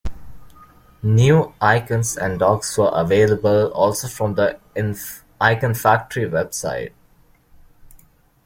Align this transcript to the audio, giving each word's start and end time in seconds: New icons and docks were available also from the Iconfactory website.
New 1.03 1.53
icons 1.61 2.17
and 2.17 2.39
docks 2.39 2.75
were 2.75 2.89
available 2.91 3.67
also 3.71 4.07
from 4.07 4.33
the 4.33 4.59
Iconfactory 4.75 6.27
website. 6.27 6.93